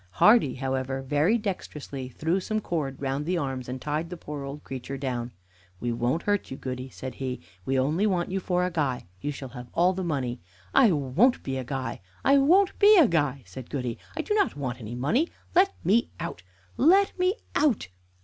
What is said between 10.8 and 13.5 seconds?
won't be a guy! I won't be a guy!"